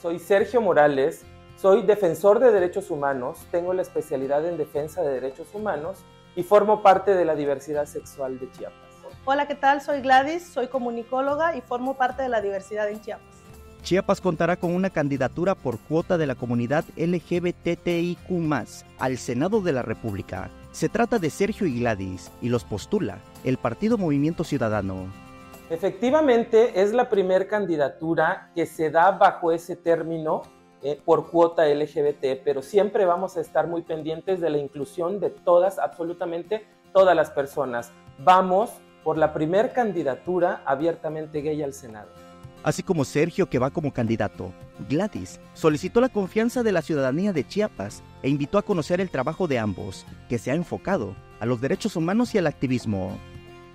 soy 0.00 0.18
Sergio 0.18 0.60
Morales, 0.60 1.24
soy 1.56 1.82
defensor 1.82 2.38
de 2.38 2.50
derechos 2.50 2.90
humanos, 2.90 3.38
tengo 3.50 3.74
la 3.74 3.82
especialidad 3.82 4.46
en 4.46 4.56
defensa 4.56 5.02
de 5.02 5.12
derechos 5.12 5.48
humanos 5.52 5.98
y 6.34 6.42
formo 6.42 6.82
parte 6.82 7.14
de 7.14 7.24
la 7.24 7.34
diversidad 7.34 7.84
sexual 7.84 8.38
de 8.38 8.50
Chiapas. 8.52 8.78
Hola, 9.26 9.46
¿qué 9.46 9.54
tal? 9.54 9.82
Soy 9.82 10.00
Gladys, 10.00 10.46
soy 10.46 10.68
comunicóloga 10.68 11.54
y 11.54 11.60
formo 11.60 11.98
parte 11.98 12.22
de 12.22 12.30
la 12.30 12.40
diversidad 12.40 12.88
en 12.88 13.00
Chiapas. 13.02 13.26
Chiapas 13.82 14.20
contará 14.20 14.56
con 14.56 14.74
una 14.74 14.88
candidatura 14.88 15.54
por 15.54 15.78
cuota 15.78 16.16
de 16.16 16.26
la 16.26 16.34
comunidad 16.34 16.84
LGBTIQ 16.96 18.18
al 18.98 19.18
Senado 19.18 19.60
de 19.60 19.72
la 19.72 19.82
República. 19.82 20.50
Se 20.72 20.88
trata 20.88 21.18
de 21.18 21.28
Sergio 21.30 21.66
y 21.66 21.80
Gladys 21.80 22.30
y 22.40 22.48
los 22.48 22.64
postula 22.64 23.18
el 23.44 23.58
Partido 23.58 23.98
Movimiento 23.98 24.44
Ciudadano. 24.44 25.29
Efectivamente, 25.70 26.82
es 26.82 26.92
la 26.92 27.08
primera 27.08 27.46
candidatura 27.46 28.50
que 28.56 28.66
se 28.66 28.90
da 28.90 29.12
bajo 29.12 29.52
ese 29.52 29.76
término 29.76 30.42
eh, 30.82 31.00
por 31.04 31.30
cuota 31.30 31.64
LGBT, 31.64 32.42
pero 32.44 32.60
siempre 32.60 33.04
vamos 33.04 33.36
a 33.36 33.40
estar 33.40 33.68
muy 33.68 33.82
pendientes 33.82 34.40
de 34.40 34.50
la 34.50 34.58
inclusión 34.58 35.20
de 35.20 35.30
todas, 35.30 35.78
absolutamente 35.78 36.66
todas 36.92 37.14
las 37.14 37.30
personas. 37.30 37.92
Vamos 38.18 38.70
por 39.04 39.16
la 39.16 39.32
primera 39.32 39.72
candidatura 39.72 40.60
abiertamente 40.66 41.40
gay 41.40 41.62
al 41.62 41.72
Senado. 41.72 42.08
Así 42.64 42.82
como 42.82 43.04
Sergio, 43.04 43.48
que 43.48 43.60
va 43.60 43.70
como 43.70 43.92
candidato, 43.92 44.52
Gladys 44.88 45.40
solicitó 45.54 46.00
la 46.00 46.08
confianza 46.08 46.64
de 46.64 46.72
la 46.72 46.82
ciudadanía 46.82 47.32
de 47.32 47.46
Chiapas 47.46 48.02
e 48.22 48.28
invitó 48.28 48.58
a 48.58 48.62
conocer 48.62 49.00
el 49.00 49.08
trabajo 49.08 49.46
de 49.46 49.60
ambos, 49.60 50.04
que 50.28 50.38
se 50.38 50.50
ha 50.50 50.54
enfocado 50.54 51.14
a 51.38 51.46
los 51.46 51.60
derechos 51.60 51.94
humanos 51.94 52.34
y 52.34 52.38
al 52.38 52.48
activismo. 52.48 53.16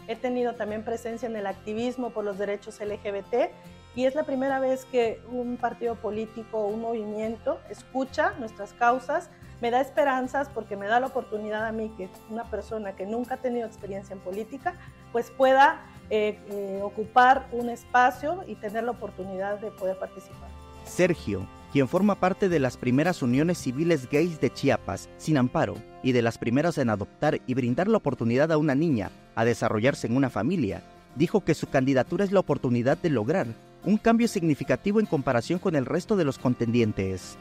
He 0.08 0.16
tenido 0.16 0.54
también 0.54 0.84
presencia 0.84 1.28
en 1.28 1.36
el 1.36 1.48
activismo 1.48 2.12
por 2.12 2.24
los 2.24 2.38
derechos 2.38 2.80
LGBT 2.80 3.52
y 3.96 4.06
es 4.06 4.14
la 4.14 4.24
primera 4.24 4.60
vez 4.60 4.86
que 4.86 5.22
un 5.32 5.58
partido 5.58 5.96
político 5.96 6.60
o 6.60 6.68
un 6.68 6.82
movimiento 6.82 7.60
escucha 7.70 8.34
nuestras 8.40 8.74
causas, 8.74 9.30
me 9.62 9.72
da 9.72 9.80
esperanzas 9.80 10.50
porque 10.50 10.76
me 10.76 10.86
da 10.86 11.00
la 11.00 11.08
oportunidad 11.08 11.66
a 11.66 11.72
mí, 11.72 11.92
que 11.98 12.10
una 12.30 12.44
persona 12.44 12.96
que 12.96 13.06
nunca 13.06 13.36
ha 13.36 13.38
tenido 13.38 13.66
experiencia 13.66 14.14
en 14.14 14.20
política, 14.20 14.76
pues 15.14 15.32
pueda 15.32 15.86
eh, 16.10 16.38
eh, 16.50 16.82
ocupar 16.84 17.48
un 17.54 17.70
espacio 17.70 18.44
y 18.46 18.56
tener 18.56 18.84
la 18.84 18.92
oportunidad 18.92 19.60
de 19.60 19.72
poder 19.72 19.98
participar. 19.98 20.50
Sergio, 20.84 21.48
quien 21.72 21.88
forma 21.88 22.16
parte 22.16 22.50
de 22.50 22.60
las 22.60 22.76
primeras 22.76 23.22
uniones 23.22 23.58
civiles 23.58 24.10
gays 24.10 24.42
de 24.42 24.52
Chiapas, 24.52 25.10
sin 25.18 25.38
amparo, 25.38 25.76
y 26.04 26.12
de 26.12 26.22
las 26.22 26.38
primeras 26.38 26.78
en 26.78 26.90
adoptar 26.90 27.40
y 27.48 27.54
brindar 27.54 27.88
la 27.88 27.98
oportunidad 27.98 28.52
a 28.52 28.58
una 28.58 28.76
niña 28.76 29.10
a 29.36 29.46
desarrollarse 29.46 30.08
en 30.08 30.16
una 30.16 30.30
familia, 30.30 30.82
dijo 31.16 31.44
que 31.44 31.54
su 31.54 31.70
candidatura 31.70 32.24
es 32.24 32.32
la 32.32 32.40
oportunidad 32.40 32.98
de 32.98 33.10
lograr 33.10 33.48
un 33.86 33.98
cambio 33.98 34.28
significativo 34.28 35.00
en 35.00 35.06
comparación 35.06 35.60
con 35.60 35.76
el 35.76 35.86
resto 35.86 36.16
de 36.16 36.26
los 36.26 36.40
contendientes. 36.40 37.38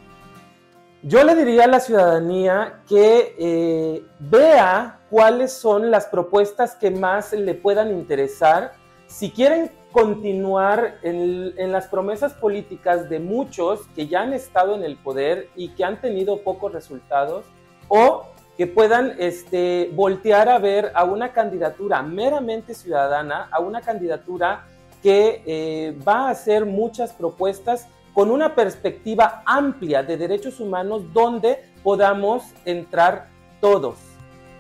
Yo 1.03 1.23
le 1.23 1.35
diría 1.35 1.65
a 1.65 1.69
la 1.69 1.81
ciudadanía 1.81 2.81
que 2.89 3.35
eh, 3.39 4.03
vea 4.19 5.01
cuáles 5.11 5.53
son 5.53 5.91
las 5.91 6.07
propuestas 6.07 6.77
que 6.77 6.91
más 6.91 7.33
le 7.33 7.55
puedan 7.55 7.91
interesar. 7.91 8.73
Si 9.07 9.31
quieren 9.31 9.71
continuar 9.93 10.99
en, 11.03 11.71
las 11.71 11.87
promesas 11.87 12.33
políticas 12.33 13.09
de 13.09 13.21
muchos 13.21 13.83
que 13.95 14.09
ya 14.09 14.23
han 14.23 14.33
estado 14.33 14.75
en 14.75 14.83
el 14.83 14.97
poder 14.97 15.49
y 15.55 15.69
que 15.75 15.85
han 15.85 16.01
tenido 16.01 16.43
pocos 16.43 16.73
resultados, 16.73 17.45
o 17.89 18.27
que 18.57 18.67
puedan 18.67 19.17
este, 19.19 19.91
voltear 19.95 20.49
a 20.49 20.59
ver 20.59 20.93
a 20.95 21.05
una 21.05 21.33
candidatura 21.33 22.03
meramente 22.03 22.75
ciudadana, 22.75 23.49
a 23.51 23.61
una 23.61 23.81
candidatura 23.81 24.67
que 25.03 25.43
eh, 25.45 25.99
va 26.07 26.29
a 26.29 26.31
hacer 26.31 26.65
muchas 26.65 27.13
propuestas 27.13 27.89
con 28.15 28.31
una 28.31 28.55
perspectiva 28.55 29.43
amplia 29.45 30.03
de 30.03 30.17
derechos 30.17 30.61
humanos 30.61 31.13
donde 31.13 31.65
podamos 31.83 32.45
entrar 32.65 33.29
todos. 33.61 33.97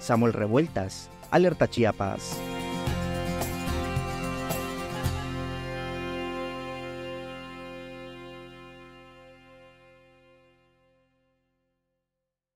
Samuel 0.00 0.32
Revueltas, 0.32 1.08
Alerta 1.30 1.68
Chiapas. 1.68 2.36